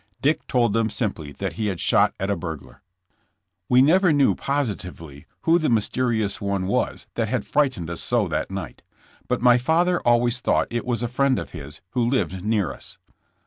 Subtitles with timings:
[0.19, 2.81] Dick told them simply that he had shot at a burglar.
[3.69, 8.49] We never knew positively who the mysterious one was that had frightened us so that
[8.49, 8.81] night,
[9.27, 12.97] but my father always thought it was a friend of his, who lived near us.